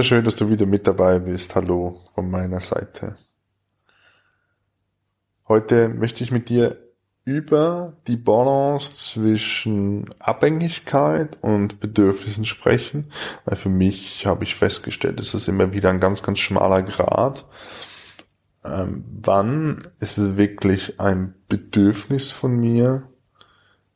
Wunderschön, 0.00 0.24
dass 0.24 0.36
du 0.36 0.48
wieder 0.48 0.64
mit 0.64 0.86
dabei 0.86 1.18
bist. 1.18 1.54
Hallo 1.54 2.00
von 2.14 2.30
meiner 2.30 2.60
Seite. 2.60 3.18
Heute 5.46 5.90
möchte 5.90 6.24
ich 6.24 6.32
mit 6.32 6.48
dir 6.48 6.78
über 7.26 7.98
die 8.06 8.16
Balance 8.16 8.96
zwischen 8.96 10.14
Abhängigkeit 10.18 11.36
und 11.42 11.80
Bedürfnissen 11.80 12.46
sprechen, 12.46 13.12
weil 13.44 13.56
für 13.56 13.68
mich 13.68 14.24
habe 14.24 14.44
ich 14.44 14.54
festgestellt, 14.54 15.20
es 15.20 15.34
ist 15.34 15.48
immer 15.48 15.74
wieder 15.74 15.90
ein 15.90 16.00
ganz, 16.00 16.22
ganz 16.22 16.38
schmaler 16.38 16.82
Grad. 16.82 17.44
Ähm, 18.64 19.04
wann 19.20 19.86
ist 19.98 20.16
es 20.16 20.38
wirklich 20.38 20.98
ein 20.98 21.34
Bedürfnis 21.46 22.32
von 22.32 22.56
mir, 22.56 23.02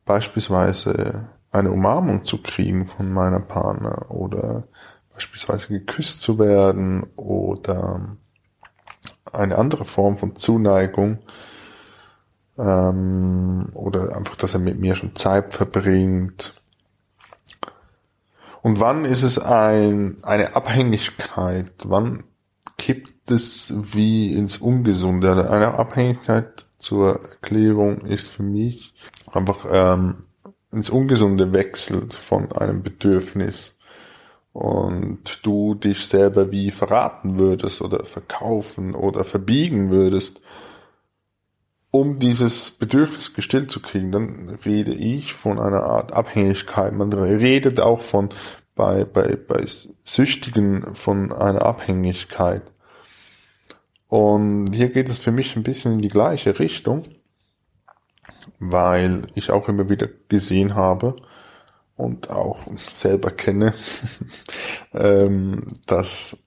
beispielsweise 0.05 1.29
eine 1.49 1.71
Umarmung 1.71 2.25
zu 2.25 2.43
kriegen 2.43 2.85
von 2.85 3.11
meiner 3.11 3.39
Partner 3.39 4.11
oder 4.11 4.67
beispielsweise 5.15 5.69
geküsst 5.69 6.21
zu 6.21 6.37
werden 6.37 7.07
oder 7.15 8.17
eine 9.31 9.57
andere 9.57 9.85
Form 9.85 10.17
von 10.17 10.35
Zuneigung 10.35 11.19
ähm, 12.57 13.69
oder 13.73 14.15
einfach, 14.15 14.35
dass 14.35 14.53
er 14.53 14.59
mit 14.59 14.79
mir 14.79 14.95
schon 14.95 15.15
Zeit 15.15 15.53
verbringt. 15.53 16.53
Und 18.61 18.79
wann 18.79 19.05
ist 19.05 19.23
es 19.23 19.39
ein, 19.39 20.17
eine 20.23 20.55
Abhängigkeit? 20.55 21.71
Wann 21.83 22.23
kippt 22.77 23.31
es 23.31 23.73
wie 23.75 24.33
ins 24.33 24.57
Ungesunde? 24.57 25.49
Eine 25.49 25.75
Abhängigkeit 25.75 26.65
zur 26.77 27.21
Erklärung 27.23 28.01
ist 28.01 28.27
für 28.27 28.43
mich 28.43 28.93
einfach 29.31 29.65
ähm, 29.69 30.25
ins 30.71 30.89
Ungesunde 30.89 31.53
wechselt 31.53 32.13
von 32.13 32.51
einem 32.51 32.83
Bedürfnis 32.83 33.74
und 34.55 35.45
du 35.45 35.75
dich 35.75 36.07
selber 36.07 36.49
wie 36.49 36.71
verraten 36.71 37.37
würdest 37.37 37.81
oder 37.81 38.05
verkaufen 38.05 38.95
oder 38.95 39.25
verbiegen 39.25 39.89
würdest, 39.89 40.39
um 41.91 42.19
dieses 42.19 42.71
Bedürfnis 42.71 43.33
gestillt 43.33 43.69
zu 43.69 43.81
kriegen, 43.81 44.13
dann 44.13 44.57
rede 44.63 44.93
ich 44.93 45.33
von 45.33 45.59
einer 45.59 45.83
Art 45.83 46.13
Abhängigkeit. 46.13 46.93
Man 46.93 47.11
redet 47.11 47.81
auch 47.81 47.99
von 47.99 48.29
bei, 48.75 49.03
bei, 49.03 49.35
bei 49.35 49.65
Süchtigen 50.05 50.95
von 50.95 51.33
einer 51.33 51.63
Abhängigkeit. 51.63 52.61
Und 54.07 54.73
hier 54.73 54.87
geht 54.87 55.09
es 55.09 55.19
für 55.19 55.33
mich 55.33 55.57
ein 55.57 55.63
bisschen 55.63 55.95
in 55.95 56.01
die 56.01 56.07
gleiche 56.07 56.59
Richtung, 56.59 57.03
weil 58.59 59.23
ich 59.35 59.51
auch 59.51 59.67
immer 59.67 59.89
wieder 59.89 60.07
gesehen 60.29 60.75
habe, 60.75 61.17
und 61.95 62.29
auch 62.29 62.59
selber 62.93 63.31
kenne, 63.31 63.73
ähm, 64.93 65.67
dass, 65.85 66.37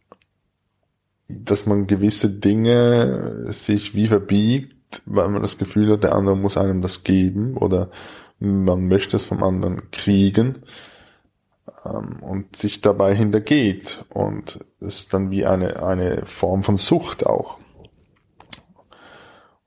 dass 1.29 1.67
man 1.67 1.87
gewisse 1.87 2.31
Dinge 2.31 3.53
sich 3.53 3.95
wie 3.95 4.07
verbiegt, 4.07 5.03
weil 5.07 5.29
man 5.29 5.43
das 5.43 5.59
Gefühl 5.59 5.93
hat, 5.93 6.05
der 6.05 6.15
andere 6.15 6.37
muss 6.37 6.57
einem 6.57 6.83
das 6.83 7.05
geben 7.05 7.57
oder 7.57 7.91
man 8.39 8.87
möchte 8.87 9.17
es 9.17 9.25
vom 9.25 9.43
anderen 9.43 9.91
kriegen 9.91 10.63
ähm, 11.85 12.19
und 12.21 12.57
sich 12.57 12.81
dabei 12.81 13.15
hintergeht 13.15 14.05
und 14.11 14.61
es 14.81 15.01
ist 15.01 15.15
dann 15.15 15.31
wie 15.31 15.45
eine, 15.45 15.83
eine 15.83 16.25
Form 16.27 16.63
von 16.63 16.77
Sucht 16.77 17.27
auch. 17.27 17.59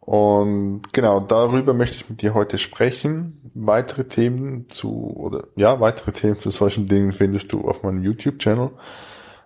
Und 0.01 0.81
genau, 0.93 1.19
darüber 1.19 1.75
möchte 1.75 1.95
ich 1.95 2.09
mit 2.09 2.23
dir 2.23 2.33
heute 2.33 2.57
sprechen. 2.57 3.39
Weitere 3.53 4.05
Themen 4.05 4.67
zu, 4.69 5.15
oder 5.15 5.47
ja, 5.55 5.79
weitere 5.79 6.11
Themen 6.11 6.39
zu 6.39 6.49
solchen 6.49 6.87
Dingen 6.87 7.11
findest 7.11 7.53
du 7.53 7.61
auf 7.61 7.83
meinem 7.83 8.03
YouTube-Channel, 8.03 8.71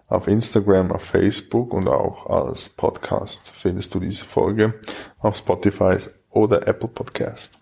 auf 0.07 0.27
Instagram, 0.27 0.93
auf 0.93 1.03
Facebook 1.03 1.73
und 1.73 1.89
auch 1.89 2.27
als 2.27 2.69
Podcast 2.69 3.49
findest 3.49 3.93
du 3.93 3.99
diese 3.99 4.23
Folge 4.23 4.75
auf 5.19 5.35
Spotify 5.35 5.97
oder 6.29 6.65
Apple 6.65 6.89
Podcast. 6.89 7.57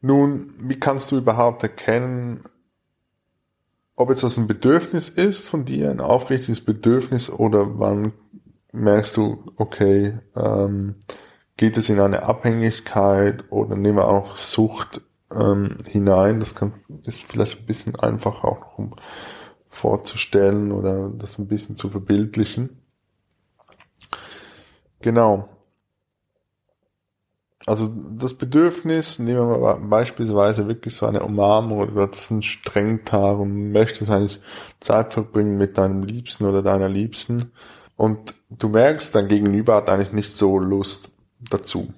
Nun, 0.00 0.52
wie 0.58 0.80
kannst 0.80 1.12
du 1.12 1.18
überhaupt 1.18 1.62
erkennen, 1.62 2.42
ob 3.94 4.08
jetzt 4.08 4.22
das 4.24 4.36
ein 4.36 4.48
Bedürfnis 4.48 5.10
ist 5.10 5.46
von 5.46 5.64
dir, 5.64 5.90
ein 5.90 6.00
aufrichtiges 6.00 6.64
Bedürfnis 6.64 7.30
oder 7.30 7.78
wann 7.78 8.14
merkst 8.72 9.16
du, 9.16 9.52
okay, 9.56 10.18
ähm, 10.36 10.96
geht 11.56 11.76
es 11.76 11.88
in 11.88 12.00
eine 12.00 12.22
Abhängigkeit 12.22 13.44
oder 13.50 13.76
nehmen 13.76 13.98
wir 13.98 14.08
auch 14.08 14.36
Sucht 14.36 15.02
ähm, 15.32 15.78
hinein. 15.86 16.40
Das 16.40 16.54
kann, 16.54 16.74
ist 17.04 17.24
vielleicht 17.24 17.60
ein 17.60 17.66
bisschen 17.66 17.96
einfach 17.96 18.44
auch 18.44 18.78
um 18.78 18.94
vorzustellen 19.68 20.72
oder 20.72 21.10
das 21.10 21.38
ein 21.38 21.46
bisschen 21.46 21.76
zu 21.76 21.90
verbildlichen. 21.90 22.80
Genau. 25.00 25.48
Also 27.66 27.88
das 27.88 28.34
Bedürfnis, 28.34 29.18
nehmen 29.18 29.48
wir 29.48 29.58
mal 29.58 29.74
beispielsweise 29.74 30.66
wirklich 30.66 30.96
so 30.96 31.06
eine 31.06 31.22
Umarmung 31.22 31.80
oder 31.80 32.06
das 32.06 32.20
ist 32.20 32.30
ein 32.30 32.42
Strengtag 32.42 33.38
und 33.38 33.70
möchtest 33.70 34.10
eigentlich 34.10 34.40
Zeit 34.80 35.12
verbringen 35.12 35.58
mit 35.58 35.76
deinem 35.76 36.02
Liebsten 36.02 36.46
oder 36.46 36.62
deiner 36.62 36.88
Liebsten 36.88 37.52
und 38.00 38.34
du 38.48 38.70
merkst, 38.70 39.14
dein 39.14 39.28
Gegenüber 39.28 39.74
hat 39.74 39.90
eigentlich 39.90 40.14
nicht 40.14 40.34
so 40.34 40.58
Lust 40.58 41.10
dazu. 41.50 41.92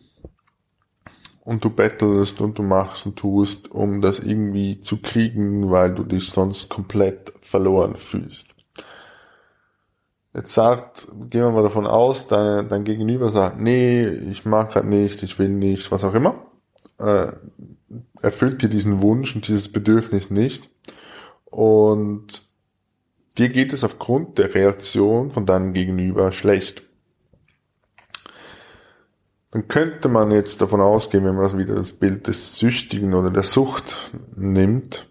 Und 1.44 1.64
du 1.64 1.70
bettelst 1.70 2.40
und 2.40 2.58
du 2.58 2.64
machst 2.64 3.06
und 3.06 3.14
tust, 3.14 3.70
um 3.70 4.00
das 4.00 4.18
irgendwie 4.18 4.80
zu 4.80 5.00
kriegen, 5.00 5.70
weil 5.70 5.94
du 5.94 6.02
dich 6.02 6.28
sonst 6.30 6.68
komplett 6.68 7.32
verloren 7.40 7.94
fühlst. 7.94 8.48
Jetzt 10.34 10.54
sagt, 10.54 11.06
gehen 11.30 11.42
wir 11.42 11.52
mal 11.52 11.62
davon 11.62 11.86
aus, 11.86 12.26
dein, 12.26 12.68
dein 12.68 12.82
Gegenüber 12.82 13.28
sagt, 13.28 13.60
nee, 13.60 14.04
ich 14.04 14.44
mag 14.44 14.72
grad 14.72 14.86
nicht, 14.86 15.22
ich 15.22 15.38
will 15.38 15.50
nicht, 15.50 15.92
was 15.92 16.02
auch 16.02 16.14
immer. 16.14 16.34
Äh, 16.98 17.30
erfüllt 18.20 18.60
dir 18.60 18.68
diesen 18.68 19.02
Wunsch 19.02 19.36
und 19.36 19.46
dieses 19.46 19.70
Bedürfnis 19.70 20.30
nicht. 20.30 20.68
Und 21.44 22.42
Dir 23.38 23.48
geht 23.48 23.72
es 23.72 23.84
aufgrund 23.84 24.38
der 24.38 24.54
Reaktion 24.54 25.30
von 25.30 25.46
deinem 25.46 25.72
Gegenüber 25.72 26.32
schlecht. 26.32 26.82
Dann 29.50 29.68
könnte 29.68 30.08
man 30.08 30.30
jetzt 30.30 30.60
davon 30.62 30.80
ausgehen, 30.80 31.24
wenn 31.24 31.36
man 31.36 31.58
wieder 31.58 31.74
das 31.74 31.92
Bild 31.92 32.26
des 32.26 32.56
Süchtigen 32.56 33.14
oder 33.14 33.30
der 33.30 33.42
Sucht 33.42 34.12
nimmt, 34.34 35.06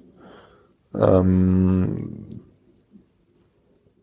ähm, 0.93 2.41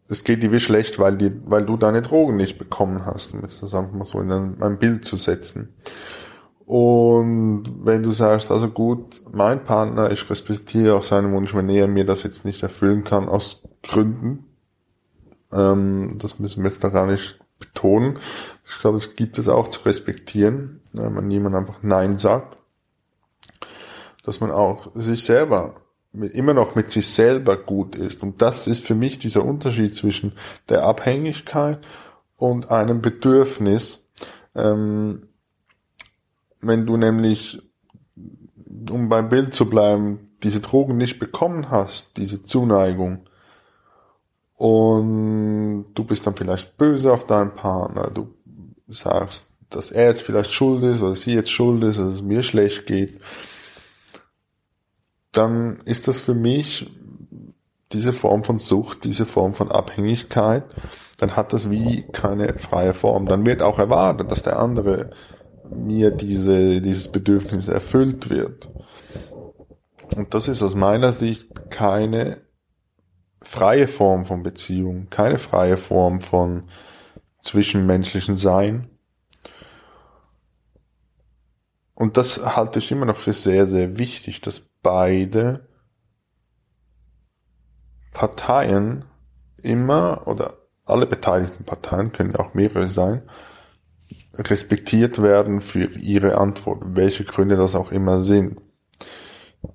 es 0.09 0.25
geht 0.25 0.43
dir 0.43 0.53
wie 0.53 0.61
schlecht, 0.61 0.99
weil, 0.99 1.19
die, 1.19 1.33
weil 1.45 1.67
du 1.67 1.77
deine 1.77 2.01
Drogen 2.01 2.37
nicht 2.37 2.59
bekommen 2.59 3.05
hast, 3.05 3.35
um 3.35 3.43
jetzt 3.43 3.63
das 3.63 3.75
einfach 3.75 3.93
mal 3.93 4.07
so 4.07 4.21
in 4.21 4.33
ein, 4.33 4.63
ein 4.63 4.79
Bild 4.79 5.05
zu 5.05 5.17
setzen. 5.17 5.75
Und 6.69 7.65
wenn 7.83 8.03
du 8.03 8.11
sagst, 8.11 8.51
also 8.51 8.69
gut, 8.69 9.23
mein 9.33 9.65
Partner, 9.65 10.13
ich 10.13 10.29
respektiere 10.29 10.97
auch 10.97 11.03
seinen 11.03 11.33
Wunsch, 11.33 11.55
wenn 11.55 11.71
er 11.71 11.89
mir 11.89 12.05
das 12.05 12.25
jetzt 12.25 12.45
nicht 12.45 12.63
erfüllen 12.63 13.05
kann, 13.05 13.27
aus 13.27 13.63
Gründen, 13.83 14.45
ähm, 15.51 16.19
das 16.19 16.39
müssen 16.39 16.63
wir 16.63 16.69
jetzt 16.69 16.85
da 16.85 16.91
gar 16.91 17.07
nicht 17.07 17.39
betonen. 17.59 18.19
Ich 18.67 18.81
glaube, 18.81 18.99
es 18.99 19.17
gibt 19.17 19.39
es 19.39 19.49
auch 19.49 19.69
zu 19.69 19.81
respektieren, 19.87 20.83
wenn 20.93 21.15
man 21.15 21.27
niemand 21.27 21.57
einfach 21.57 21.79
Nein 21.81 22.19
sagt, 22.19 22.59
dass 24.27 24.41
man 24.41 24.51
auch 24.51 24.91
sich 24.95 25.25
selber 25.25 25.77
immer 26.13 26.53
noch 26.53 26.75
mit 26.75 26.91
sich 26.91 27.09
selber 27.09 27.57
gut 27.57 27.95
ist. 27.97 28.23
Und 28.23 28.43
das 28.43 28.67
ist 28.67 28.85
für 28.85 28.95
mich 28.95 29.19
dieser 29.19 29.43
Unterschied 29.43 29.95
zwischen 29.95 30.33
der 30.69 30.85
Abhängigkeit 30.85 31.79
und 32.37 32.71
einem 32.71 33.01
Bedürfnis. 33.01 34.07
Ähm, 34.55 35.28
wenn 36.61 36.87
du 36.87 36.97
nämlich, 36.97 37.63
um 38.91 39.09
beim 39.09 39.29
Bild 39.29 39.55
zu 39.55 39.69
bleiben, 39.69 40.31
diese 40.43 40.61
Drogen 40.61 40.97
nicht 40.97 41.19
bekommen 41.19 41.71
hast, 41.71 42.17
diese 42.17 42.43
Zuneigung, 42.43 43.29
und 44.55 45.87
du 45.95 46.05
bist 46.05 46.27
dann 46.27 46.35
vielleicht 46.35 46.77
böse 46.77 47.13
auf 47.13 47.27
deinen 47.27 47.55
Partner, 47.55 48.11
du 48.11 48.35
sagst, 48.89 49.47
dass 49.71 49.93
er 49.93 50.07
jetzt 50.07 50.23
vielleicht 50.23 50.51
schuld 50.51 50.83
ist 50.83 51.01
oder 51.01 51.15
sie 51.15 51.33
jetzt 51.33 51.51
schuld 51.51 51.85
ist, 51.85 51.99
dass 51.99 52.15
es 52.15 52.23
mir 52.23 52.43
schlecht 52.43 52.87
geht, 52.87 53.21
dann 55.31 55.77
ist 55.85 56.09
das 56.09 56.19
für 56.19 56.35
mich 56.35 56.91
diese 57.93 58.13
Form 58.13 58.45
von 58.45 58.59
Sucht, 58.59 59.05
diese 59.05 59.27
Form 59.27 59.55
von 59.55 59.71
Abhängigkeit, 59.71 60.65
dann 61.19 61.37
hat 61.37 61.53
das 61.53 61.71
wie 61.71 62.03
keine 62.13 62.55
freie 62.55 62.95
Form. 62.95 63.27
Dann 63.27 63.47
wird 63.47 63.63
auch 63.63 63.79
erwartet, 63.79 64.31
dass 64.31 64.43
der 64.43 64.59
andere 64.59 65.11
mir 65.71 66.11
diese, 66.11 66.81
dieses 66.81 67.11
Bedürfnis 67.11 67.69
erfüllt 67.69 68.31
wird. 68.31 68.69
Und 70.17 70.35
das 70.35 70.49
ist 70.49 70.63
aus 70.63 70.75
meiner 70.75 71.13
Sicht 71.13 71.71
keine 71.71 72.41
freie 73.43 73.89
Form 73.89 74.27
von 74.27 74.43
Beziehung, 74.43 75.09
keine 75.11 75.39
freie 75.39 75.77
Form 75.77 76.21
von 76.21 76.65
zwischenmenschlichen 77.43 78.37
Sein. 78.37 78.91
Und 81.95 82.17
das 82.17 82.57
halte 82.57 82.79
ich 82.79 82.91
immer 82.93 83.07
noch 83.07 83.17
für 83.17 83.33
sehr, 83.33 83.67
sehr 83.67 83.99
wichtig, 83.99 84.41
dass 84.41 84.63
beide 84.83 85.67
Parteien 88.13 89.05
immer 89.63 90.27
oder 90.27 90.55
alle 90.85 91.07
beteiligten 91.07 91.65
Parteien, 91.65 92.13
können 92.13 92.37
auch 92.37 92.55
mehrere 92.55 92.89
sein, 92.89 93.23
respektiert 94.39 95.21
werden 95.23 95.61
für 95.61 95.85
ihre 95.99 96.39
Antwort, 96.39 96.83
welche 96.85 97.25
Gründe 97.25 97.57
das 97.57 97.75
auch 97.75 97.91
immer 97.91 98.21
sind. 98.23 98.59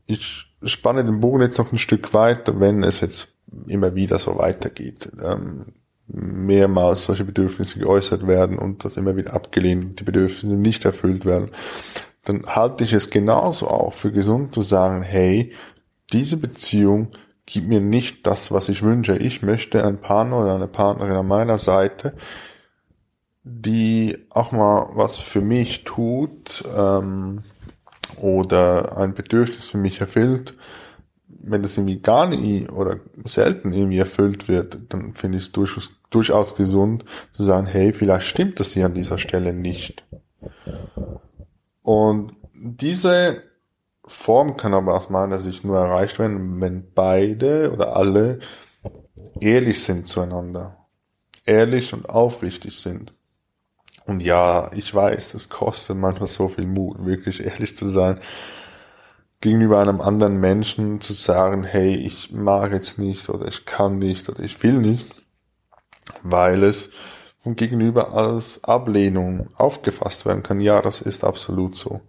Ich 0.06 0.45
spanne 0.63 1.04
den 1.04 1.19
Bogen 1.19 1.42
jetzt 1.42 1.57
noch 1.57 1.71
ein 1.71 1.77
Stück 1.77 2.13
weiter, 2.13 2.60
wenn 2.60 2.83
es 2.83 3.01
jetzt 3.01 3.30
immer 3.68 3.95
wieder 3.95 4.19
so 4.19 4.38
weitergeht. 4.38 5.12
Ähm, 5.21 5.74
mehrmals 6.07 7.06
solche 7.06 7.25
Bedürfnisse 7.25 7.80
geäußert 7.80 8.27
werden 8.27 8.57
und 8.57 8.86
das 8.86 8.98
immer 8.98 9.15
wieder 9.15 9.33
abgelehnt 9.33 9.86
und 9.86 10.00
die 10.00 10.04
Bedürfnisse 10.04 10.56
nicht 10.57 10.86
erfüllt 10.86 11.25
werden, 11.25 11.51
dann 12.25 12.45
halte 12.45 12.83
ich 12.83 12.94
es 12.94 13.09
genauso 13.09 13.68
auch 13.68 13.94
für 13.94 14.12
gesund 14.12 14.54
zu 14.54 14.62
sagen, 14.62 15.01
hey, 15.01 15.54
diese 16.12 16.38
Beziehung 16.38 17.09
gibt 17.45 17.68
mir 17.68 17.81
nicht 17.81 18.25
das, 18.25 18.51
was 18.51 18.69
ich 18.69 18.83
wünsche. 18.83 19.18
Ich 19.18 19.42
möchte 19.42 19.86
einen 19.86 20.00
Partner 20.00 20.42
oder 20.42 20.56
eine 20.56 20.68
Partnerin 20.68 21.16
an 21.16 21.27
meiner 21.27 21.57
Seite, 21.57 22.13
die 23.44 24.25
auch 24.30 24.51
mal 24.51 24.90
was 24.94 25.18
für 25.18 25.42
mich 25.42 25.84
tut 25.84 26.63
ähm, 26.75 27.44
oder 28.18 28.98
ein 28.98 29.13
Bedürfnis 29.13 29.69
für 29.69 29.78
mich 29.78 30.00
erfüllt. 30.00 30.56
Wenn 31.28 31.62
das 31.62 31.78
irgendwie 31.78 32.00
gar 32.00 32.28
nicht 32.28 32.72
oder 32.72 33.00
selten 33.25 33.74
irgendwie 33.74 33.98
erfüllt 33.98 34.48
wird, 34.48 34.78
dann 34.90 35.13
finde 35.13 35.40
ich 35.40 35.45
es 35.45 35.51
durchaus, 35.51 35.92
durchaus 36.10 36.56
gesund 36.56 37.04
zu 37.34 37.44
sagen, 37.44 37.68
hey, 37.68 37.92
vielleicht 37.92 38.28
stimmt 38.28 38.62
das 38.62 38.72
hier 38.72 38.86
an 38.86 38.94
dieser 38.94 39.18
Stelle 39.18 39.51
nicht. 39.51 40.06
Und 41.81 42.34
diese 42.54 43.44
Form 44.06 44.56
kann 44.56 44.74
aber 44.74 44.95
aus 44.95 45.10
meiner 45.10 45.40
Sicht 45.40 45.66
nur 45.66 45.78
erreicht 45.78 46.18
werden, 46.18 46.62
wenn 46.62 46.94
beide 46.94 47.74
oder 47.74 47.98
alle 47.98 48.40
ehrlich 49.42 49.84
sind 49.84 50.07
zueinander. 50.07 50.78
Ehrlich 51.45 51.94
und 51.94 52.10
aufrichtig 52.10 52.80
sind. 52.80 53.13
Und 54.05 54.21
ja, 54.21 54.71
ich 54.73 54.94
weiß, 54.94 55.33
es 55.33 55.50
kostet 55.50 55.97
manchmal 55.97 56.27
so 56.27 56.47
viel 56.47 56.67
Mut, 56.67 57.05
wirklich 57.05 57.44
ehrlich 57.44 57.77
zu 57.77 57.88
sein, 57.88 58.19
gegenüber 59.39 59.79
einem 59.79 60.01
anderen 60.01 60.39
Menschen 60.39 61.01
zu 61.01 61.13
sagen, 61.13 61.63
hey, 61.63 61.95
ich 61.95 62.31
mag 62.31 62.71
jetzt 62.71 62.97
nicht 62.97 63.29
oder 63.29 63.47
ich 63.47 63.65
kann 63.65 64.00
nicht 64.00 64.29
oder 64.29 64.41
ich 64.41 64.61
will 64.63 64.77
nicht, 64.79 65.15
weil 66.21 66.63
es 66.63 66.89
vom 67.44 67.55
Gegenüber 67.55 68.13
als 68.13 68.63
Ablehnung 68.63 69.50
aufgefasst 69.55 70.25
werden 70.25 70.44
kann. 70.44 70.61
Ja, 70.61 70.81
das 70.81 71.01
ist 71.01 71.25
absolut 71.25 71.75
so. 71.75 72.01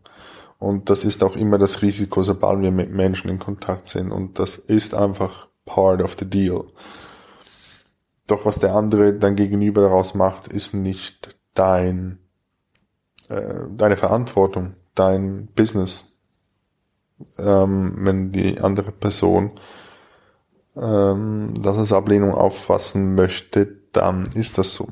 Und 0.58 0.90
das 0.90 1.04
ist 1.04 1.24
auch 1.24 1.34
immer 1.34 1.58
das 1.58 1.82
Risiko, 1.82 2.22
sobald 2.22 2.62
wir 2.62 2.70
mit 2.70 2.92
Menschen 2.92 3.28
in 3.28 3.40
Kontakt 3.40 3.88
sind. 3.88 4.12
Und 4.12 4.38
das 4.38 4.56
ist 4.56 4.94
einfach 4.94 5.48
part 5.64 6.02
of 6.02 6.16
the 6.18 6.24
deal. 6.24 6.66
Doch 8.26 8.46
was 8.46 8.58
der 8.58 8.74
andere 8.74 9.12
dann 9.12 9.34
gegenüber 9.34 9.82
daraus 9.82 10.14
macht, 10.14 10.48
ist 10.48 10.72
nicht 10.72 11.36
dein, 11.54 12.18
äh, 13.28 13.64
deine 13.70 13.96
Verantwortung, 13.96 14.74
dein 14.94 15.48
Business. 15.54 16.04
Ähm, 17.38 17.94
wenn 17.98 18.32
die 18.32 18.60
andere 18.60 18.92
Person 18.92 19.52
ähm, 20.76 21.54
das 21.60 21.78
als 21.78 21.92
Ablehnung 21.92 22.34
auffassen 22.34 23.14
möchte, 23.14 23.66
dann 23.92 24.26
ist 24.34 24.58
das 24.58 24.74
so. 24.74 24.88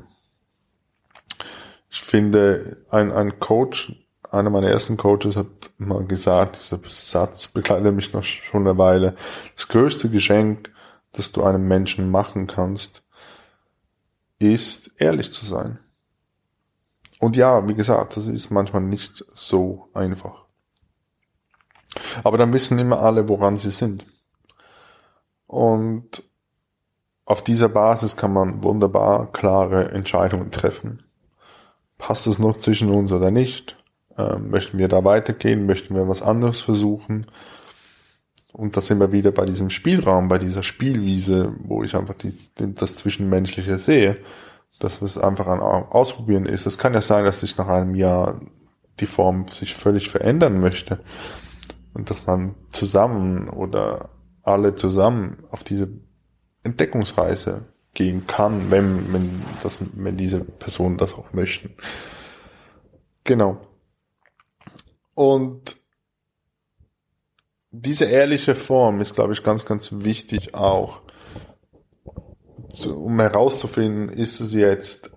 Ich 1.89 2.01
finde, 2.01 2.85
ein, 2.89 3.11
ein 3.11 3.39
Coach 3.39 4.03
einer 4.33 4.49
meiner 4.49 4.69
ersten 4.69 4.97
Coaches 4.97 5.35
hat 5.35 5.47
mal 5.77 6.05
gesagt, 6.05 6.55
dieser 6.55 6.79
Satz 6.89 7.47
begleitet 7.47 7.93
mich 7.93 8.13
noch 8.13 8.23
schon 8.23 8.67
eine 8.67 8.77
Weile. 8.79 9.15
Das 9.55 9.67
größte 9.67 10.09
Geschenk, 10.09 10.71
das 11.11 11.31
du 11.31 11.43
einem 11.43 11.67
Menschen 11.67 12.09
machen 12.09 12.47
kannst, 12.47 13.03
ist 14.39 14.89
ehrlich 14.97 15.31
zu 15.31 15.45
sein. 15.45 15.77
Und 17.23 17.37
ja, 17.37 17.69
wie 17.69 17.73
gesagt, 17.73 18.17
das 18.17 18.27
ist 18.27 18.51
manchmal 18.51 18.81
nicht 18.81 19.23
so 19.33 19.87
einfach. 19.93 20.43
Aber 22.21 22.37
dann 22.37 22.51
wissen 22.51 22.77
immer 22.79 23.01
alle, 23.01 23.29
woran 23.29 23.55
sie 23.55 23.71
sind. 23.71 24.05
Und 25.47 26.21
auf 27.23 27.41
dieser 27.41 27.69
Basis 27.69 28.17
kann 28.17 28.33
man 28.33 28.61
wunderbar 28.61 29.31
klare 29.31 29.91
Entscheidungen 29.91 30.51
treffen. 30.51 31.03
Passt 31.97 32.27
es 32.27 32.39
noch 32.39 32.57
zwischen 32.57 32.89
uns 32.89 33.13
oder 33.13 33.31
nicht? 33.31 33.77
Ähm, 34.17 34.49
möchten 34.49 34.77
wir 34.77 34.89
da 34.89 35.05
weitergehen? 35.05 35.65
Möchten 35.65 35.95
wir 35.95 36.09
was 36.09 36.21
anderes 36.21 36.59
versuchen? 36.59 37.27
Und 38.51 38.75
da 38.75 38.81
sind 38.81 38.99
wir 38.99 39.13
wieder 39.13 39.31
bei 39.31 39.45
diesem 39.45 39.69
Spielraum, 39.69 40.27
bei 40.27 40.39
dieser 40.39 40.63
Spielwiese, 40.63 41.55
wo 41.59 41.83
ich 41.83 41.95
einfach 41.95 42.15
die, 42.15 42.33
das 42.57 42.97
Zwischenmenschliche 42.97 43.79
sehe, 43.79 44.17
dass 44.83 45.01
es 45.01 45.17
einfach 45.17 45.47
ein 45.47 45.59
Ausprobieren 45.59 46.45
ist. 46.45 46.65
Es 46.65 46.77
kann 46.77 46.93
ja 46.93 47.01
sein, 47.01 47.25
dass 47.25 47.41
sich 47.41 47.57
nach 47.57 47.67
einem 47.67 47.95
Jahr 47.95 48.39
die 48.99 49.05
Form 49.05 49.47
sich 49.47 49.75
völlig 49.75 50.09
verändern 50.09 50.59
möchte 50.59 50.99
und 51.93 52.09
dass 52.09 52.25
man 52.25 52.55
zusammen 52.69 53.49
oder 53.49 54.09
alle 54.43 54.75
zusammen 54.75 55.43
auf 55.49 55.63
diese 55.63 55.89
Entdeckungsreise 56.63 57.65
gehen 57.93 58.27
kann, 58.27 58.71
wenn, 58.71 59.13
wenn, 59.13 59.41
das, 59.61 59.77
wenn 59.93 60.17
diese 60.17 60.41
Personen 60.41 60.97
das 60.97 61.13
auch 61.13 61.33
möchten. 61.33 61.75
Genau. 63.23 63.61
Und 65.13 65.77
diese 67.71 68.05
ehrliche 68.05 68.55
Form 68.55 69.01
ist, 69.01 69.13
glaube 69.13 69.33
ich, 69.33 69.43
ganz, 69.43 69.65
ganz 69.65 69.91
wichtig 69.91 70.53
auch, 70.53 71.01
um 72.85 73.19
herauszufinden, 73.19 74.09
ist 74.09 74.39
es 74.39 74.53
jetzt, 74.53 75.11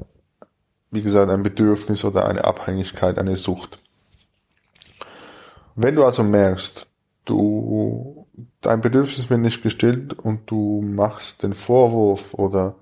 wie 0.91 1.03
gesagt, 1.03 1.31
ein 1.31 1.43
Bedürfnis 1.43 2.05
oder 2.05 2.27
eine 2.27 2.45
Abhängigkeit, 2.45 3.19
eine 3.19 3.37
Sucht. 3.37 3.81
Wenn 5.75 5.95
du 5.95 6.05
also 6.05 6.23
merkst, 6.23 6.87
du, 7.25 8.27
dein 8.61 8.81
Bedürfnis 8.81 9.29
wird 9.29 9.41
nicht 9.41 9.63
gestillt 9.63 10.19
und 10.19 10.51
du 10.51 10.83
machst 10.83 11.43
den 11.43 11.53
Vorwurf 11.53 12.35
oder 12.35 12.77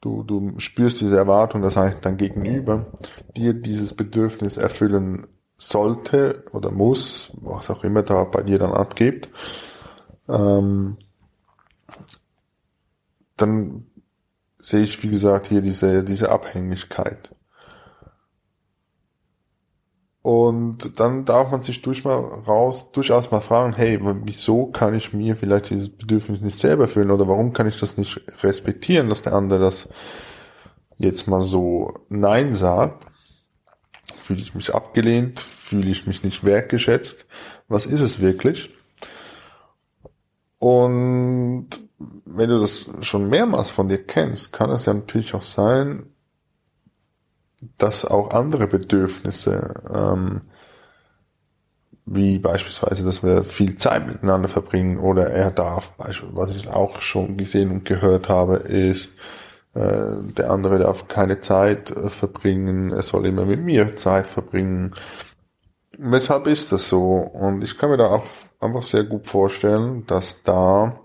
du, 0.00 0.22
du 0.22 0.58
spürst 0.58 1.00
diese 1.00 1.16
Erwartung, 1.16 1.62
dass 1.62 1.76
eigentlich 1.76 2.00
dein 2.00 2.16
Gegenüber 2.16 2.86
dir 3.36 3.54
dieses 3.54 3.94
Bedürfnis 3.94 4.56
erfüllen 4.56 5.26
sollte 5.56 6.44
oder 6.52 6.70
muss, 6.70 7.32
was 7.34 7.70
auch 7.70 7.82
immer 7.84 8.02
da 8.02 8.24
bei 8.24 8.42
dir 8.42 8.58
dann 8.58 8.72
abgibt, 8.72 9.30
ähm, 10.28 10.98
dann 13.36 13.86
sehe 14.66 14.82
ich, 14.82 15.00
wie 15.04 15.08
gesagt, 15.08 15.46
hier 15.46 15.60
diese, 15.60 16.02
diese 16.02 16.28
Abhängigkeit. 16.28 17.30
Und 20.22 20.98
dann 20.98 21.24
darf 21.24 21.52
man 21.52 21.62
sich 21.62 21.82
durch 21.82 22.02
mal 22.02 22.16
raus, 22.16 22.90
durchaus 22.90 23.30
mal 23.30 23.38
fragen, 23.38 23.74
hey, 23.74 24.00
wieso 24.24 24.66
kann 24.66 24.92
ich 24.94 25.12
mir 25.12 25.36
vielleicht 25.36 25.70
dieses 25.70 25.88
Bedürfnis 25.96 26.40
nicht 26.40 26.58
selber 26.58 26.84
erfüllen 26.84 27.12
oder 27.12 27.28
warum 27.28 27.52
kann 27.52 27.68
ich 27.68 27.78
das 27.78 27.96
nicht 27.96 28.20
respektieren, 28.42 29.08
dass 29.08 29.22
der 29.22 29.34
andere 29.34 29.60
das 29.60 29.88
jetzt 30.96 31.28
mal 31.28 31.42
so 31.42 31.94
Nein 32.08 32.52
sagt? 32.56 33.06
Fühle 34.16 34.40
ich 34.40 34.56
mich 34.56 34.74
abgelehnt? 34.74 35.38
Fühle 35.38 35.88
ich 35.88 36.08
mich 36.08 36.24
nicht 36.24 36.42
wertgeschätzt? 36.42 37.26
Was 37.68 37.86
ist 37.86 38.00
es 38.00 38.18
wirklich? 38.18 38.74
Und 40.58 41.85
wenn 41.98 42.50
du 42.50 42.60
das 42.60 42.86
schon 43.00 43.28
mehrmals 43.28 43.70
von 43.70 43.88
dir 43.88 44.04
kennst, 44.04 44.52
kann 44.52 44.70
es 44.70 44.86
ja 44.86 44.94
natürlich 44.94 45.34
auch 45.34 45.42
sein, 45.42 46.06
dass 47.78 48.04
auch 48.04 48.30
andere 48.30 48.66
Bedürfnisse, 48.66 49.74
ähm, 49.92 50.42
wie 52.04 52.38
beispielsweise, 52.38 53.04
dass 53.04 53.22
wir 53.22 53.44
viel 53.44 53.76
Zeit 53.76 54.06
miteinander 54.06 54.48
verbringen 54.48 54.98
oder 54.98 55.30
er 55.30 55.50
darf, 55.50 55.92
was 55.96 56.50
ich 56.50 56.68
auch 56.68 57.00
schon 57.00 57.36
gesehen 57.36 57.70
und 57.70 57.84
gehört 57.84 58.28
habe, 58.28 58.56
ist, 58.56 59.10
äh, 59.74 60.22
der 60.36 60.50
andere 60.50 60.78
darf 60.78 61.08
keine 61.08 61.40
Zeit 61.40 61.90
äh, 61.90 62.10
verbringen, 62.10 62.92
er 62.92 63.02
soll 63.02 63.26
immer 63.26 63.44
mit 63.46 63.60
mir 63.60 63.96
Zeit 63.96 64.26
verbringen. 64.26 64.94
Weshalb 65.98 66.46
ist 66.46 66.72
das 66.72 66.88
so? 66.88 67.14
Und 67.14 67.64
ich 67.64 67.76
kann 67.76 67.90
mir 67.90 67.96
da 67.96 68.08
auch 68.08 68.26
einfach 68.60 68.82
sehr 68.82 69.04
gut 69.04 69.26
vorstellen, 69.26 70.06
dass 70.06 70.42
da 70.42 71.00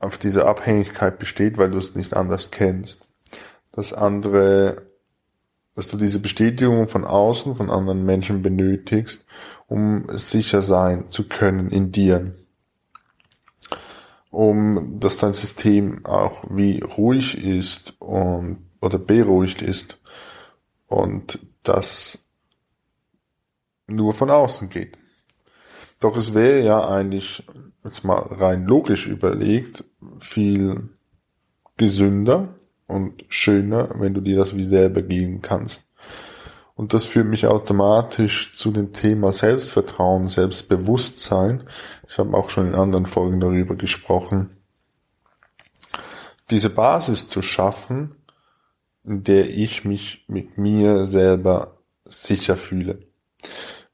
auf 0.00 0.18
diese 0.18 0.46
Abhängigkeit 0.46 1.18
besteht, 1.18 1.58
weil 1.58 1.70
du 1.70 1.78
es 1.78 1.94
nicht 1.94 2.14
anders 2.14 2.50
kennst. 2.50 3.00
Das 3.70 3.92
andere, 3.92 4.82
dass 5.76 5.88
du 5.88 5.96
diese 5.96 6.18
Bestätigung 6.18 6.88
von 6.88 7.04
außen, 7.04 7.54
von 7.54 7.70
anderen 7.70 8.04
Menschen 8.04 8.42
benötigst, 8.42 9.24
um 9.68 10.06
sicher 10.08 10.62
sein 10.62 11.08
zu 11.10 11.28
können 11.28 11.70
in 11.70 11.92
dir 11.92 12.34
um 14.30 15.00
dass 15.00 15.16
dein 15.16 15.32
System 15.32 16.06
auch 16.06 16.44
wie 16.48 16.80
ruhig 16.80 17.44
ist 17.44 17.94
und 18.00 18.58
oder 18.80 18.98
beruhigt 18.98 19.60
ist 19.60 19.98
und 20.86 21.38
das 21.62 22.18
nur 23.86 24.14
von 24.14 24.30
außen 24.30 24.70
geht. 24.70 24.96
Doch 26.00 26.16
es 26.16 26.32
wäre 26.32 26.64
ja 26.64 26.88
eigentlich, 26.88 27.44
jetzt 27.84 28.04
mal 28.04 28.18
rein 28.18 28.64
logisch 28.64 29.06
überlegt, 29.06 29.84
viel 30.18 30.88
gesünder 31.76 32.54
und 32.86 33.24
schöner, 33.28 33.90
wenn 33.98 34.14
du 34.14 34.22
dir 34.22 34.38
das 34.38 34.56
wie 34.56 34.64
selber 34.64 35.02
geben 35.02 35.42
kannst. 35.42 35.82
Und 36.74 36.94
das 36.94 37.04
führt 37.04 37.26
mich 37.26 37.46
automatisch 37.46 38.56
zu 38.56 38.70
dem 38.70 38.94
Thema 38.94 39.32
Selbstvertrauen, 39.32 40.28
Selbstbewusstsein. 40.28 41.64
Ich 42.08 42.16
habe 42.16 42.34
auch 42.34 42.48
schon 42.48 42.68
in 42.68 42.74
anderen 42.74 43.04
Folgen 43.04 43.38
darüber 43.38 43.76
gesprochen. 43.76 44.56
Diese 46.48 46.70
Basis 46.70 47.28
zu 47.28 47.42
schaffen, 47.42 48.16
in 49.04 49.24
der 49.24 49.50
ich 49.50 49.84
mich 49.84 50.24
mit 50.26 50.56
mir 50.56 51.04
selber 51.04 51.76
sicher 52.06 52.56
fühle. 52.56 53.09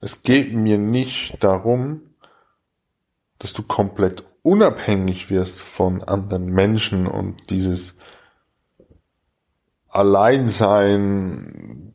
Es 0.07 0.23
geht 0.23 0.55
mir 0.55 0.79
nicht 0.79 1.43
darum, 1.43 2.01
dass 3.41 3.53
du 3.53 3.65
komplett 3.65 4.23
unabhängig 4.43 5.31
wirst 5.31 5.61
von 5.61 6.05
anderen 6.05 6.47
Menschen 6.47 7.09
und 7.09 7.51
dieses 7.51 7.97
Alleinsein, 9.89 11.93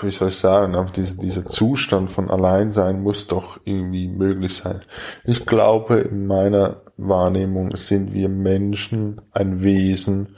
wie 0.00 0.12
soll 0.12 0.28
ich 0.28 0.36
sagen, 0.36 0.92
diese, 0.94 1.16
dieser 1.16 1.44
Zustand 1.44 2.08
von 2.08 2.30
Alleinsein 2.30 3.02
muss 3.02 3.26
doch 3.26 3.58
irgendwie 3.64 4.06
möglich 4.06 4.56
sein. 4.56 4.82
Ich 5.24 5.44
glaube, 5.44 5.96
in 5.96 6.28
meiner 6.28 6.82
Wahrnehmung 6.96 7.76
sind 7.76 8.14
wir 8.14 8.28
Menschen 8.28 9.20
ein 9.32 9.60
Wesen, 9.60 10.36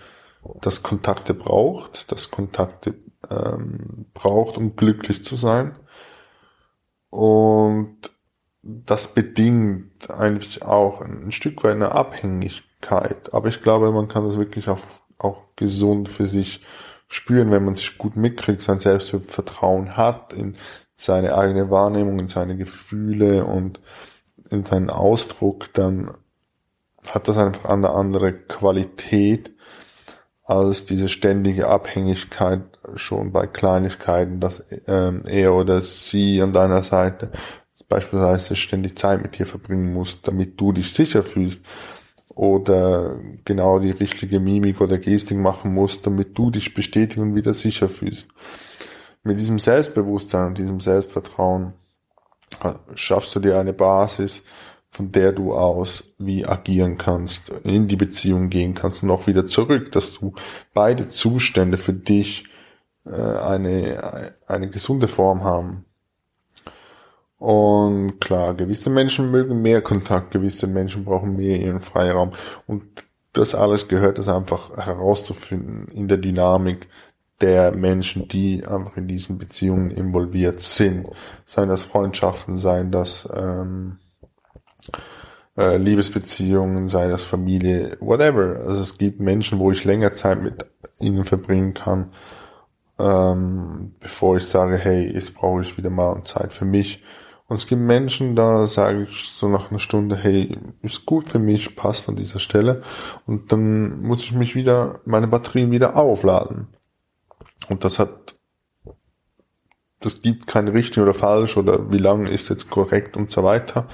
das 0.62 0.82
Kontakte 0.82 1.34
braucht, 1.34 2.10
das 2.10 2.30
Kontakte 2.30 2.94
ähm, 3.28 4.06
braucht, 4.14 4.56
um 4.56 4.76
glücklich 4.76 5.22
zu 5.22 5.36
sein. 5.36 5.76
Und 7.16 7.96
das 8.62 9.14
bedingt 9.14 10.11
eigentlich 10.11 10.62
auch 10.62 11.00
ein 11.00 11.32
Stück 11.32 11.64
weit 11.64 11.76
eine 11.76 11.92
Abhängigkeit. 11.92 13.32
Aber 13.32 13.49
ich 13.49 13.62
glaube, 13.62 13.90
man 13.90 14.06
kann 14.06 14.25
das 14.25 14.37
wirklich 14.37 14.68
auch, 14.68 14.82
auch 15.16 15.44
gesund 15.56 16.11
für 16.11 16.26
sich 16.26 16.61
spüren, 17.08 17.50
wenn 17.50 17.64
man 17.64 17.75
sich 17.75 17.96
gut 17.96 18.16
mitkriegt, 18.16 18.61
sein 18.61 18.80
Selbstvertrauen 18.80 19.96
hat 19.96 20.35
in 20.35 20.56
seine 20.94 21.38
eigene 21.38 21.70
Wahrnehmung, 21.70 22.18
in 22.18 22.28
seine 22.28 22.58
Gefühle 22.58 23.46
und 23.46 23.80
in 24.50 24.66
seinen 24.66 24.90
Ausdruck, 24.90 25.73
dann 25.73 26.11
hat 27.06 27.28
das 27.28 27.38
einfach 27.38 27.70
eine 27.70 27.92
andere 27.92 28.35
Qualität 28.35 29.56
als 30.44 30.85
diese 30.85 31.08
ständige 31.08 31.68
Abhängigkeit 31.68 32.61
schon 32.96 33.32
bei 33.32 33.46
Kleinigkeiten, 33.46 34.40
dass 34.40 34.64
ähm, 34.86 35.22
er 35.26 35.54
oder 35.54 35.80
sie 35.80 36.40
an 36.42 36.52
deiner 36.52 36.82
Seite 36.84 37.30
beispielsweise 37.88 38.56
ständig 38.56 38.98
Zeit 38.98 39.22
mit 39.22 39.38
dir 39.38 39.46
verbringen 39.46 39.92
muss, 39.92 40.22
damit 40.22 40.60
du 40.60 40.72
dich 40.72 40.92
sicher 40.92 41.22
fühlst 41.22 41.60
oder 42.28 43.18
genau 43.44 43.78
die 43.78 43.92
richtige 43.92 44.40
Mimik 44.40 44.80
oder 44.80 44.98
Gestik 44.98 45.38
machen 45.38 45.72
musst, 45.72 46.06
damit 46.06 46.36
du 46.36 46.50
dich 46.50 46.74
bestätigt 46.74 47.18
und 47.18 47.34
wieder 47.34 47.54
sicher 47.54 47.88
fühlst. 47.88 48.28
Mit 49.22 49.38
diesem 49.38 49.58
Selbstbewusstsein 49.58 50.48
und 50.48 50.58
diesem 50.58 50.80
Selbstvertrauen 50.80 51.72
äh, 52.62 52.72
schaffst 52.94 53.34
du 53.34 53.40
dir 53.40 53.58
eine 53.58 53.72
Basis, 53.72 54.42
von 54.90 55.12
der 55.12 55.32
du 55.32 55.52
aus 55.52 56.04
wie 56.18 56.46
agieren 56.46 56.96
kannst, 56.96 57.50
in 57.64 57.88
die 57.88 57.96
Beziehung 57.96 58.50
gehen 58.50 58.74
kannst 58.74 59.02
und 59.02 59.10
auch 59.10 59.26
wieder 59.26 59.46
zurück, 59.46 59.92
dass 59.92 60.12
du 60.12 60.34
beide 60.74 61.08
Zustände 61.08 61.76
für 61.76 61.92
dich 61.92 62.44
eine, 63.10 64.34
eine 64.46 64.70
gesunde 64.70 65.08
Form 65.08 65.44
haben. 65.44 65.84
Und 67.38 68.20
klar, 68.20 68.54
gewisse 68.54 68.90
Menschen 68.90 69.30
mögen 69.30 69.60
mehr 69.60 69.82
Kontakt, 69.82 70.30
gewisse 70.30 70.66
Menschen 70.66 71.04
brauchen 71.04 71.36
mehr 71.36 71.60
ihren 71.60 71.82
Freiraum. 71.82 72.32
Und 72.66 72.84
das 73.32 73.54
alles 73.54 73.88
gehört 73.88 74.18
es 74.18 74.28
einfach 74.28 74.76
herauszufinden 74.76 75.88
in 75.88 76.08
der 76.08 76.16
Dynamik 76.16 76.88
der 77.42 77.72
Menschen, 77.72 78.28
die 78.28 78.66
einfach 78.66 78.96
in 78.96 79.06
diesen 79.06 79.36
Beziehungen 79.36 79.90
involviert 79.90 80.60
sind. 80.60 81.08
Seien 81.44 81.68
das 81.68 81.82
Freundschaften, 81.82 82.56
seien 82.56 82.90
das 82.90 83.28
ähm, 83.34 83.98
äh, 85.58 85.76
Liebesbeziehungen, 85.76 86.88
sei 86.88 87.08
das 87.08 87.25
Familie, 87.25 87.98
whatever. 88.00 88.60
Also 88.66 88.80
es 88.80 88.96
gibt 88.96 89.20
Menschen, 89.20 89.58
wo 89.58 89.70
ich 89.70 89.84
länger 89.84 90.14
Zeit 90.14 90.42
mit 90.42 90.64
ihnen 90.98 91.26
verbringen 91.26 91.75
kann, 91.75 92.12
ähm, 92.98 93.94
bevor 94.00 94.36
ich 94.36 94.44
sage, 94.44 94.76
hey, 94.76 95.12
jetzt 95.12 95.34
brauche 95.34 95.62
ich 95.62 95.76
wieder 95.76 95.90
mal 95.90 96.22
Zeit 96.24 96.52
für 96.52 96.64
mich. 96.64 97.02
Und 97.48 97.56
es 97.56 97.66
gibt 97.66 97.82
Menschen, 97.82 98.34
da 98.34 98.66
sage 98.66 99.04
ich 99.04 99.30
so 99.36 99.48
nach 99.48 99.70
einer 99.70 99.78
Stunde, 99.78 100.16
hey, 100.16 100.58
ist 100.82 101.06
gut 101.06 101.28
für 101.28 101.38
mich, 101.38 101.76
passt 101.76 102.08
an 102.08 102.16
dieser 102.16 102.40
Stelle. 102.40 102.82
Und 103.26 103.52
dann 103.52 104.02
muss 104.02 104.24
ich 104.24 104.32
mich 104.32 104.54
wieder, 104.56 105.00
meine 105.04 105.28
Batterien 105.28 105.70
wieder 105.70 105.96
aufladen. 105.96 106.68
Und 107.68 107.84
das 107.84 107.98
hat, 107.98 108.36
das 110.00 110.22
gibt 110.22 110.46
kein 110.46 110.68
richtig 110.68 110.98
oder 110.98 111.14
falsch 111.14 111.56
oder 111.56 111.90
wie 111.90 111.98
lange 111.98 112.30
ist 112.30 112.48
jetzt 112.48 112.68
korrekt 112.68 113.16
und 113.16 113.30
so 113.30 113.44
weiter, 113.44 113.86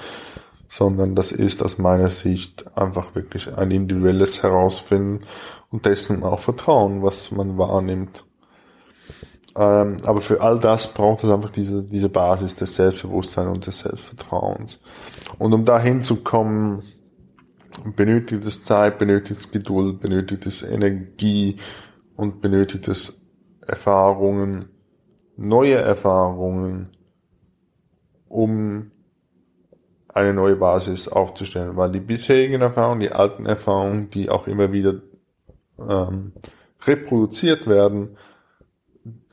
sondern 0.67 1.15
das 1.15 1.31
ist 1.31 1.61
aus 1.61 1.77
meiner 1.77 2.09
Sicht 2.09 2.75
einfach 2.75 3.13
wirklich 3.13 3.55
ein 3.55 3.69
individuelles 3.69 4.41
Herausfinden 4.41 5.25
und 5.69 5.85
dessen 5.85 6.23
auch 6.23 6.39
Vertrauen, 6.39 7.03
was 7.03 7.31
man 7.31 7.57
wahrnimmt. 7.59 8.25
Ähm, 9.55 9.97
aber 10.03 10.21
für 10.21 10.41
all 10.41 10.59
das 10.59 10.93
braucht 10.93 11.23
es 11.23 11.29
einfach 11.29 11.51
diese, 11.51 11.83
diese 11.83 12.09
Basis 12.09 12.55
des 12.55 12.75
Selbstbewusstseins 12.75 13.51
und 13.51 13.67
des 13.67 13.79
Selbstvertrauens. 13.79 14.79
Und 15.37 15.53
um 15.53 15.63
dahin 15.63 16.01
zu 16.01 16.17
kommen, 16.17 16.83
benötigt 17.95 18.45
es 18.45 18.63
Zeit, 18.63 18.97
benötigt 18.97 19.39
es 19.39 19.51
Geduld, 19.51 19.99
benötigt 19.99 20.45
es 20.45 20.63
Energie 20.63 21.57
und 22.15 22.41
benötigt 22.41 22.87
es 22.87 23.17
Erfahrungen, 23.65 24.69
neue 25.37 25.75
Erfahrungen, 25.75 26.89
um 28.27 28.91
eine 30.07 30.33
neue 30.33 30.55
Basis 30.55 31.07
aufzustellen, 31.07 31.75
weil 31.75 31.91
die 31.91 31.99
bisherigen 31.99 32.61
Erfahrungen, 32.61 32.99
die 32.99 33.11
alten 33.11 33.45
Erfahrungen, 33.45 34.09
die 34.09 34.29
auch 34.29 34.47
immer 34.47 34.71
wieder 34.71 34.95
ähm, 35.79 36.33
reproduziert 36.85 37.67
werden, 37.67 38.17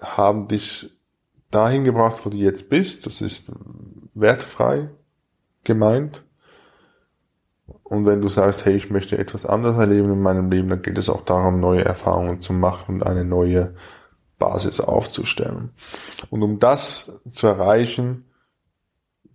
haben 0.00 0.48
dich 0.48 0.90
dahin 1.50 1.84
gebracht, 1.84 2.24
wo 2.24 2.30
du 2.30 2.36
jetzt 2.36 2.68
bist. 2.68 3.06
Das 3.06 3.20
ist 3.20 3.50
wertfrei 4.14 4.90
gemeint. 5.64 6.24
Und 7.82 8.06
wenn 8.06 8.20
du 8.20 8.28
sagst, 8.28 8.64
hey, 8.64 8.76
ich 8.76 8.90
möchte 8.90 9.18
etwas 9.18 9.44
anderes 9.44 9.76
erleben 9.76 10.12
in 10.12 10.20
meinem 10.20 10.50
Leben, 10.50 10.68
dann 10.68 10.82
geht 10.82 10.98
es 10.98 11.08
auch 11.08 11.22
darum, 11.22 11.60
neue 11.60 11.84
Erfahrungen 11.84 12.40
zu 12.40 12.52
machen 12.52 12.96
und 12.96 13.06
eine 13.06 13.24
neue 13.24 13.74
Basis 14.38 14.80
aufzustellen. 14.80 15.70
Und 16.30 16.42
um 16.42 16.58
das 16.58 17.12
zu 17.28 17.46
erreichen, 17.46 18.30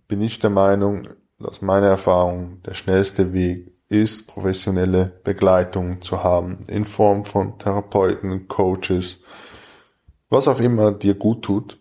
bin 0.08 0.20
ich 0.20 0.38
der 0.38 0.50
Meinung, 0.50 1.08
dass 1.38 1.60
meine 1.60 1.86
Erfahrung 1.86 2.62
der 2.62 2.74
schnellste 2.74 3.32
Weg 3.32 3.72
ist, 3.88 4.26
professionelle 4.26 5.20
Begleitung 5.22 6.02
zu 6.02 6.24
haben 6.24 6.64
in 6.66 6.84
Form 6.84 7.24
von 7.24 7.58
Therapeuten, 7.58 8.48
Coaches, 8.48 9.20
was 10.28 10.48
auch 10.48 10.60
immer 10.60 10.92
dir 10.92 11.14
gut 11.14 11.42
tut. 11.42 11.78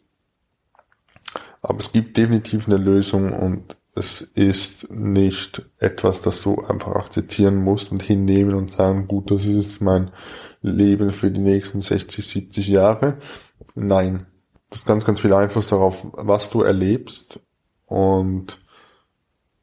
Aber 1.61 1.79
es 1.79 1.91
gibt 1.91 2.17
definitiv 2.17 2.67
eine 2.67 2.77
Lösung 2.77 3.33
und 3.33 3.75
es 3.95 4.21
ist 4.21 4.91
nicht 4.91 5.63
etwas, 5.79 6.21
das 6.21 6.41
du 6.41 6.61
einfach 6.61 6.95
akzeptieren 6.95 7.55
musst 7.55 7.91
und 7.91 8.03
hinnehmen 8.03 8.53
und 8.53 8.71
sagen, 8.71 9.07
gut, 9.07 9.31
das 9.31 9.45
ist 9.45 9.55
jetzt 9.55 9.81
mein 9.81 10.11
Leben 10.61 11.11
für 11.11 11.31
die 11.31 11.41
nächsten 11.41 11.81
60, 11.81 12.27
70 12.27 12.67
Jahre. 12.67 13.17
Nein. 13.73 14.27
Das 14.69 14.79
ist 14.79 14.85
ganz, 14.85 15.05
ganz 15.05 15.21
viel 15.21 15.33
Einfluss 15.33 15.67
darauf, 15.67 16.05
was 16.11 16.49
du 16.49 16.61
erlebst 16.61 17.39
und 17.85 18.57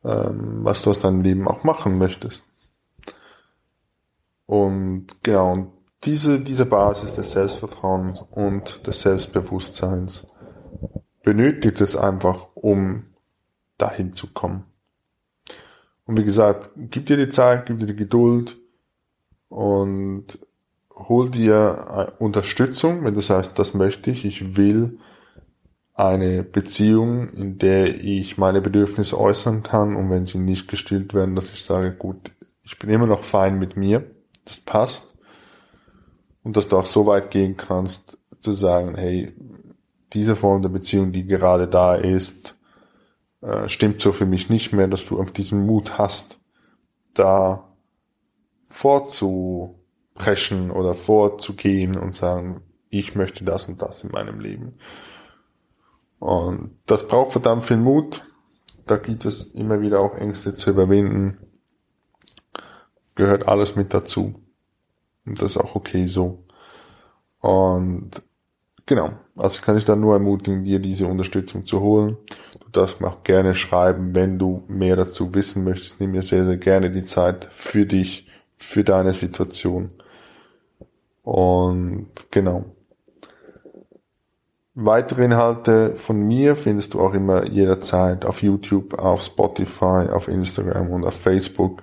ähm, 0.04 0.64
was 0.64 0.82
du 0.82 0.90
aus 0.90 1.00
deinem 1.00 1.20
Leben 1.20 1.46
auch 1.46 1.64
machen 1.64 1.98
möchtest. 1.98 2.44
Und 4.46 5.06
genau, 5.22 5.52
und 5.52 5.72
diese, 6.04 6.40
diese 6.40 6.66
Basis 6.66 7.12
des 7.12 7.32
Selbstvertrauens 7.32 8.20
und 8.30 8.86
des 8.86 9.02
Selbstbewusstseins 9.02 10.26
benötigt 11.22 11.80
es 11.80 11.96
einfach, 11.96 12.48
um 12.54 13.04
dahin 13.78 14.12
zu 14.12 14.26
kommen. 14.32 14.64
Und 16.04 16.18
wie 16.18 16.24
gesagt, 16.24 16.70
gib 16.76 17.06
dir 17.06 17.16
die 17.16 17.28
Zeit, 17.28 17.66
gib 17.66 17.78
dir 17.78 17.86
die 17.86 17.96
Geduld 17.96 18.56
und 19.48 20.38
hol 20.90 21.30
dir 21.30 22.14
Unterstützung, 22.18 23.04
wenn 23.04 23.14
du 23.14 23.20
sagst, 23.20 23.58
das 23.58 23.74
möchte 23.74 24.10
ich, 24.10 24.24
ich 24.24 24.56
will 24.56 24.98
eine 25.94 26.42
Beziehung, 26.42 27.28
in 27.34 27.58
der 27.58 28.02
ich 28.02 28.38
meine 28.38 28.60
Bedürfnisse 28.60 29.18
äußern 29.18 29.62
kann 29.62 29.94
und 29.94 30.10
wenn 30.10 30.26
sie 30.26 30.38
nicht 30.38 30.66
gestillt 30.66 31.14
werden, 31.14 31.36
dass 31.36 31.50
ich 31.50 31.62
sage, 31.62 31.92
gut, 31.92 32.32
ich 32.62 32.78
bin 32.78 32.90
immer 32.90 33.06
noch 33.06 33.22
fein 33.22 33.58
mit 33.58 33.76
mir, 33.76 34.10
das 34.44 34.58
passt 34.58 35.11
und 36.44 36.56
dass 36.56 36.68
du 36.68 36.78
auch 36.78 36.86
so 36.86 37.06
weit 37.06 37.30
gehen 37.30 37.56
kannst, 37.56 38.18
zu 38.40 38.52
sagen, 38.52 38.96
hey, 38.96 39.34
diese 40.12 40.36
Form 40.36 40.62
der 40.62 40.68
Beziehung, 40.68 41.12
die 41.12 41.24
gerade 41.24 41.68
da 41.68 41.94
ist, 41.94 42.56
äh, 43.40 43.68
stimmt 43.68 44.00
so 44.00 44.12
für 44.12 44.26
mich 44.26 44.50
nicht 44.50 44.72
mehr, 44.72 44.88
dass 44.88 45.06
du 45.06 45.20
auf 45.20 45.32
diesen 45.32 45.66
Mut 45.66 45.98
hast, 45.98 46.38
da 47.14 47.68
vorzupreschen 48.68 50.70
oder 50.70 50.94
vorzugehen 50.94 51.98
und 51.98 52.14
sagen, 52.14 52.62
ich 52.88 53.14
möchte 53.14 53.44
das 53.44 53.68
und 53.68 53.80
das 53.80 54.04
in 54.04 54.10
meinem 54.10 54.40
Leben. 54.40 54.78
Und 56.18 56.78
das 56.86 57.08
braucht 57.08 57.32
verdammt 57.32 57.64
viel 57.64 57.78
Mut. 57.78 58.24
Da 58.86 58.96
gibt 58.96 59.24
es 59.24 59.46
immer 59.46 59.80
wieder 59.80 60.00
auch 60.00 60.14
Ängste 60.14 60.54
zu 60.54 60.70
überwinden. 60.70 61.38
Gehört 63.14 63.48
alles 63.48 63.76
mit 63.76 63.92
dazu. 63.92 64.41
Und 65.24 65.40
das 65.40 65.52
ist 65.52 65.56
auch 65.56 65.74
okay 65.74 66.06
so. 66.06 66.44
Und 67.40 68.22
genau, 68.86 69.10
also 69.36 69.56
ich 69.56 69.62
kann 69.62 69.76
dich 69.76 69.84
dann 69.84 70.00
nur 70.00 70.14
ermutigen, 70.14 70.64
dir 70.64 70.78
diese 70.78 71.06
Unterstützung 71.06 71.66
zu 71.66 71.80
holen. 71.80 72.16
Du 72.60 72.70
darfst 72.70 73.00
mir 73.00 73.08
auch 73.08 73.22
gerne 73.22 73.54
schreiben, 73.54 74.14
wenn 74.14 74.38
du 74.38 74.62
mehr 74.68 74.96
dazu 74.96 75.34
wissen 75.34 75.64
möchtest. 75.64 76.00
Nimm 76.00 76.12
mir 76.12 76.22
sehr, 76.22 76.44
sehr 76.44 76.56
gerne 76.56 76.90
die 76.90 77.04
Zeit 77.04 77.48
für 77.52 77.86
dich, 77.86 78.28
für 78.56 78.84
deine 78.84 79.12
Situation. 79.12 79.90
Und 81.22 82.08
genau. 82.30 82.64
Weitere 84.74 85.24
Inhalte 85.24 85.96
von 85.96 86.22
mir 86.26 86.56
findest 86.56 86.94
du 86.94 87.00
auch 87.00 87.12
immer 87.12 87.44
jederzeit 87.44 88.24
auf 88.24 88.42
YouTube, 88.42 88.98
auf 88.98 89.22
Spotify, 89.22 90.08
auf 90.10 90.28
Instagram 90.28 90.90
und 90.90 91.04
auf 91.04 91.14
Facebook. 91.14 91.82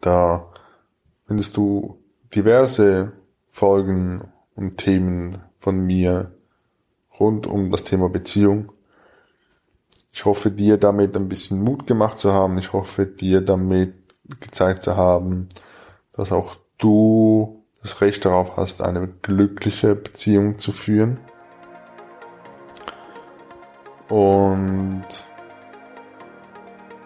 Da 0.00 0.50
findest 1.26 1.56
du 1.56 2.01
diverse 2.34 3.12
Folgen 3.50 4.32
und 4.54 4.78
Themen 4.78 5.42
von 5.60 5.84
mir 5.84 6.32
rund 7.18 7.46
um 7.46 7.70
das 7.70 7.84
Thema 7.84 8.08
Beziehung. 8.08 8.72
Ich 10.12 10.24
hoffe 10.24 10.50
dir 10.50 10.76
damit 10.76 11.16
ein 11.16 11.28
bisschen 11.28 11.62
Mut 11.62 11.86
gemacht 11.86 12.18
zu 12.18 12.32
haben. 12.32 12.58
Ich 12.58 12.72
hoffe 12.72 13.06
dir 13.06 13.40
damit 13.40 13.94
gezeigt 14.40 14.82
zu 14.82 14.96
haben, 14.96 15.48
dass 16.12 16.32
auch 16.32 16.56
du 16.78 17.64
das 17.82 18.00
Recht 18.00 18.24
darauf 18.24 18.56
hast, 18.56 18.82
eine 18.82 19.08
glückliche 19.08 19.94
Beziehung 19.94 20.58
zu 20.58 20.72
führen. 20.72 21.18
Und 24.08 25.04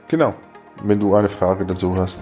genau, 0.08 0.34
wenn 0.82 1.00
du 1.00 1.14
eine 1.14 1.28
Frage 1.28 1.64
dazu 1.64 1.96
hast, 1.96 2.18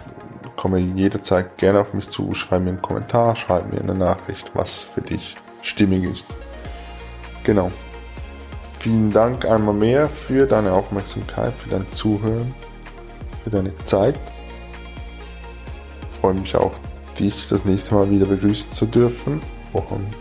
komme 0.64 0.78
jederzeit 0.78 1.58
gerne 1.58 1.80
auf 1.80 1.92
mich 1.92 2.08
zu, 2.08 2.32
schreib 2.32 2.62
mir 2.62 2.70
einen 2.70 2.80
Kommentar, 2.80 3.36
schreib 3.36 3.70
mir 3.70 3.82
eine 3.82 3.94
Nachricht, 3.94 4.50
was 4.54 4.84
für 4.84 5.02
dich 5.02 5.34
stimmig 5.60 6.04
ist. 6.04 6.26
Genau. 7.42 7.70
Vielen 8.78 9.10
Dank 9.10 9.44
einmal 9.44 9.74
mehr 9.74 10.08
für 10.08 10.46
deine 10.46 10.72
Aufmerksamkeit, 10.72 11.52
für 11.52 11.68
dein 11.68 11.86
Zuhören, 11.88 12.54
für 13.42 13.50
deine 13.50 13.76
Zeit. 13.84 14.18
Ich 16.10 16.18
freue 16.20 16.32
mich 16.32 16.56
auch, 16.56 16.72
dich 17.18 17.46
das 17.46 17.66
nächste 17.66 17.96
Mal 17.96 18.08
wieder 18.08 18.24
begrüßen 18.24 18.72
zu 18.72 18.86
dürfen. 18.86 19.42
Und 19.74 20.16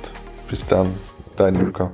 bis 0.49 0.67
dann, 0.67 0.93
dein 1.37 1.55
Luca. 1.55 1.93